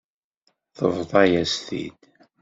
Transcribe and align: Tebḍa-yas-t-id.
Tebḍa-yas-t-id. 0.77 1.99